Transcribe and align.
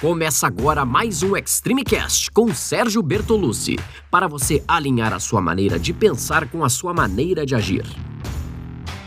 Começa 0.00 0.46
agora 0.46 0.82
mais 0.82 1.22
um 1.22 1.36
Extreme 1.36 1.84
Cast 1.84 2.30
com 2.30 2.54
Sérgio 2.54 3.02
Bertolucci, 3.02 3.78
para 4.10 4.26
você 4.26 4.64
alinhar 4.66 5.12
a 5.12 5.20
sua 5.20 5.42
maneira 5.42 5.78
de 5.78 5.92
pensar 5.92 6.48
com 6.48 6.64
a 6.64 6.70
sua 6.70 6.94
maneira 6.94 7.44
de 7.44 7.54
agir. 7.54 7.84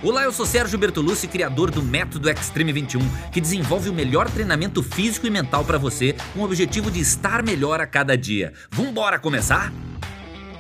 Olá, 0.04 0.22
eu 0.22 0.32
sou 0.32 0.46
Sérgio 0.46 0.78
Bertolucci, 0.78 1.28
criador 1.28 1.72
do 1.72 1.82
Método 1.82 2.30
Extreme 2.30 2.72
21, 2.72 3.00
que 3.32 3.42
desenvolve 3.42 3.90
o 3.90 3.94
melhor 3.94 4.30
treinamento 4.30 4.84
físico 4.84 5.26
e 5.26 5.32
mental 5.32 5.66
para 5.66 5.80
você, 5.80 6.16
com 6.32 6.42
o 6.42 6.46
objetivo 6.46 6.92
de 6.92 7.00
estar 7.00 7.42
melhor 7.42 7.82
a 7.82 7.88
cada 7.88 8.16
dia. 8.16 8.54
Vambora 8.70 9.18
começar? 9.18 9.74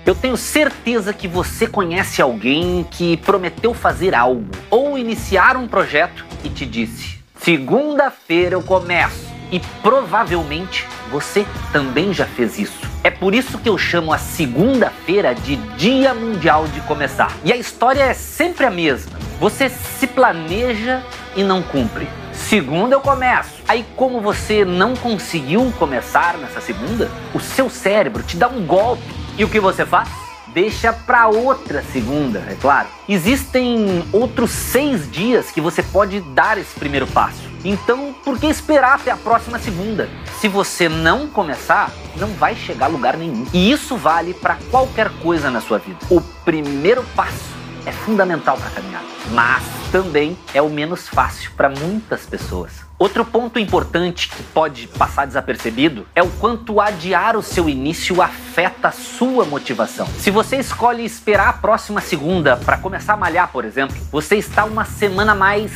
Eu 0.04 0.15
tenho 0.15 0.36
certeza 0.36 1.13
que 1.13 1.27
você 1.27 1.68
conhece 1.68 2.23
alguém 2.23 2.84
que 2.89 3.18
prometeu 3.18 3.71
fazer 3.71 4.15
algo 4.15 4.50
ou 4.71 4.97
iniciar 4.97 5.55
um 5.55 5.68
projeto 5.68 6.25
e 6.43 6.50
te 6.50 6.65
disse: 6.65 7.20
segunda-feira 7.36 8.55
eu 8.55 8.63
começo 8.63 9.32
e 9.52 9.60
provavelmente 9.82 10.88
você 11.11 11.46
também 11.71 12.14
já 12.14 12.25
fez 12.25 12.57
isso. 12.57 12.93
É 13.04 13.10
por 13.10 13.36
isso 13.36 13.57
que 13.57 13.68
eu 13.68 13.78
chamo 13.78 14.14
a 14.14 14.18
segunda-feira 14.18 15.36
de 15.36 15.57
Dia 15.78 16.14
Mundial 16.14 16.68
de 16.68 16.79
Começar. 16.82 17.32
E 17.43 17.51
a 17.51 17.57
história 17.57 18.04
é 18.04 18.14
sempre 18.14 18.65
a 18.65 18.71
mesma. 18.71 19.20
Você 19.39 19.70
se 19.70 20.07
planeja 20.07 21.04
e 21.36 21.43
não 21.43 21.61
cumpre. 21.61 22.07
Segunda 22.32 22.96
eu 22.96 23.01
começo. 23.01 23.61
Aí, 23.68 23.86
como 23.96 24.21
você 24.21 24.64
não 24.64 24.96
conseguiu 24.96 25.73
começar 25.78 26.37
nessa 26.37 26.62
segunda, 26.62 27.12
o 27.34 27.39
seu 27.39 27.70
cérebro 27.70 28.23
te 28.23 28.37
dá 28.37 28.48
um 28.48 28.65
golpe. 28.65 29.04
E 29.37 29.43
o 29.43 29.50
que 29.50 29.60
você 29.60 29.86
faz? 29.86 30.10
Deixa 30.54 30.93
para 30.93 31.28
outra 31.28 31.84
segunda, 31.92 32.39
é 32.48 32.56
claro. 32.62 32.88
Existem 33.09 34.06
outros 34.12 34.52
seis 34.52 35.09
dias 35.12 35.50
que 35.50 35.59
você 35.59 35.81
pode 35.81 36.20
dar 36.20 36.58
esse 36.58 36.80
primeiro 36.80 37.08
passo. 37.08 37.53
Então, 37.63 38.13
por 38.23 38.38
que 38.38 38.47
esperar 38.47 38.95
até 38.95 39.11
a 39.11 39.17
próxima 39.17 39.58
segunda? 39.58 40.09
Se 40.39 40.47
você 40.47 40.89
não 40.89 41.27
começar, 41.27 41.92
não 42.17 42.28
vai 42.30 42.55
chegar 42.55 42.88
a 42.88 42.89
lugar 42.89 43.16
nenhum. 43.16 43.45
E 43.53 43.72
isso 43.72 43.95
vale 43.95 44.33
para 44.33 44.58
qualquer 44.70 45.09
coisa 45.22 45.50
na 45.50 45.61
sua 45.61 45.78
vida. 45.78 45.97
O 46.09 46.20
primeiro 46.20 47.03
passo 47.16 47.53
é 47.86 47.92
fundamental 47.92 48.58
para 48.58 48.70
caminhar, 48.70 49.03
mas 49.31 49.64
também 49.92 50.38
é 50.53 50.61
o 50.61 50.70
menos 50.70 51.08
fácil 51.08 51.52
para 51.55 51.70
muitas 51.70 52.25
pessoas. 52.25 52.83
Outro 52.97 53.25
ponto 53.25 53.59
importante 53.59 54.30
que 54.30 54.42
pode 54.44 54.88
passar 54.88 55.25
desapercebido 55.25 56.05
é 56.16 56.23
o 56.23 56.30
quanto 56.30 56.80
adiar 56.80 57.36
o 57.36 57.42
seu 57.42 57.67
início 57.67 58.22
afeta 58.22 58.89
a 58.89 58.92
sua 58.92 59.44
motivação. 59.45 60.08
Se 60.20 60.31
você 60.31 60.58
escolhe 60.58 61.03
esperar 61.03 61.50
a 61.50 61.53
próxima 61.53 62.00
segunda 62.00 62.55
para 62.55 62.77
começar 62.77 63.14
a 63.14 63.17
malhar, 63.17 63.50
por 63.52 63.66
exemplo, 63.66 63.98
você 64.11 64.38
está 64.38 64.64
uma 64.64 64.86
semana 64.86 65.36
mais 65.36 65.72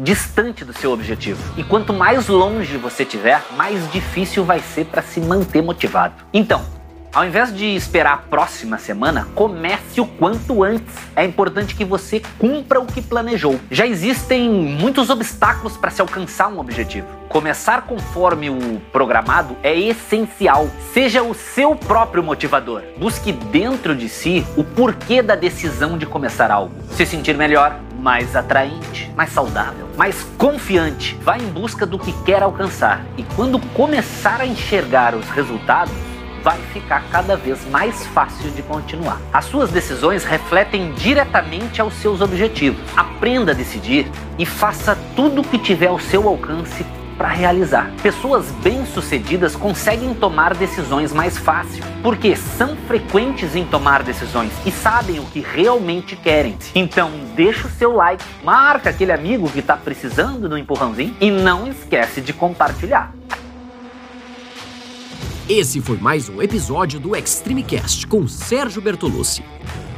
distante 0.00 0.64
do 0.64 0.72
seu 0.72 0.92
objetivo. 0.92 1.40
E 1.56 1.62
quanto 1.62 1.92
mais 1.92 2.26
longe 2.26 2.76
você 2.76 3.04
tiver, 3.04 3.42
mais 3.56 3.90
difícil 3.92 4.44
vai 4.44 4.60
ser 4.60 4.86
para 4.86 5.02
se 5.02 5.20
manter 5.20 5.62
motivado. 5.62 6.14
Então, 6.32 6.64
ao 7.12 7.24
invés 7.24 7.52
de 7.52 7.66
esperar 7.74 8.12
a 8.12 8.16
próxima 8.18 8.78
semana, 8.78 9.26
comece 9.34 10.00
o 10.00 10.06
quanto 10.06 10.62
antes. 10.62 10.94
É 11.16 11.24
importante 11.24 11.74
que 11.74 11.84
você 11.84 12.22
cumpra 12.38 12.80
o 12.80 12.86
que 12.86 13.02
planejou. 13.02 13.58
Já 13.68 13.84
existem 13.84 14.48
muitos 14.48 15.10
obstáculos 15.10 15.76
para 15.76 15.90
se 15.90 16.00
alcançar 16.00 16.46
um 16.46 16.60
objetivo. 16.60 17.08
Começar 17.28 17.82
conforme 17.82 18.48
o 18.48 18.80
programado 18.92 19.56
é 19.60 19.76
essencial. 19.76 20.68
Seja 20.94 21.20
o 21.20 21.34
seu 21.34 21.74
próprio 21.74 22.22
motivador. 22.22 22.82
Busque 22.96 23.32
dentro 23.32 23.96
de 23.96 24.08
si 24.08 24.46
o 24.56 24.62
porquê 24.62 25.20
da 25.20 25.34
decisão 25.34 25.98
de 25.98 26.06
começar 26.06 26.48
algo. 26.48 26.72
Se 26.92 27.04
sentir 27.04 27.36
melhor, 27.36 27.76
mais 28.00 28.34
atraente, 28.34 29.12
mais 29.14 29.30
saudável, 29.30 29.88
mais 29.96 30.22
confiante. 30.38 31.16
Vá 31.22 31.36
em 31.38 31.46
busca 31.46 31.84
do 31.84 31.98
que 31.98 32.12
quer 32.24 32.42
alcançar. 32.42 33.04
E 33.16 33.22
quando 33.36 33.58
começar 33.74 34.40
a 34.40 34.46
enxergar 34.46 35.14
os 35.14 35.28
resultados, 35.28 35.92
vai 36.42 36.58
ficar 36.72 37.04
cada 37.12 37.36
vez 37.36 37.58
mais 37.70 38.06
fácil 38.06 38.50
de 38.52 38.62
continuar. 38.62 39.20
As 39.30 39.44
suas 39.44 39.70
decisões 39.70 40.24
refletem 40.24 40.92
diretamente 40.92 41.80
aos 41.80 41.92
seus 41.94 42.22
objetivos. 42.22 42.80
Aprenda 42.96 43.52
a 43.52 43.54
decidir 43.54 44.10
e 44.38 44.46
faça 44.46 44.96
tudo 45.14 45.42
o 45.42 45.44
que 45.44 45.58
tiver 45.58 45.88
ao 45.88 45.98
seu 45.98 46.26
alcance 46.26 46.84
para 47.20 47.28
realizar. 47.28 47.92
Pessoas 48.02 48.50
bem-sucedidas 48.62 49.54
conseguem 49.54 50.14
tomar 50.14 50.54
decisões 50.54 51.12
mais 51.12 51.36
fácil, 51.36 51.84
porque 52.02 52.34
são 52.34 52.74
frequentes 52.88 53.54
em 53.54 53.62
tomar 53.62 54.02
decisões 54.02 54.50
e 54.64 54.72
sabem 54.72 55.18
o 55.18 55.24
que 55.24 55.40
realmente 55.40 56.16
querem. 56.16 56.56
Então, 56.74 57.10
deixa 57.36 57.68
o 57.68 57.70
seu 57.70 57.92
like, 57.92 58.24
marca 58.42 58.88
aquele 58.88 59.12
amigo 59.12 59.50
que 59.50 59.58
está 59.58 59.76
precisando 59.76 60.48
do 60.48 60.56
empurrãozinho 60.56 61.14
e 61.20 61.30
não 61.30 61.68
esquece 61.68 62.22
de 62.22 62.32
compartilhar. 62.32 63.12
Esse 65.46 65.82
foi 65.82 65.98
mais 65.98 66.30
um 66.30 66.40
episódio 66.40 66.98
do 66.98 67.14
Extreme 67.14 67.62
Cast 67.62 68.06
com 68.06 68.26
Sérgio 68.26 68.80
Bertolucci. 68.80 69.44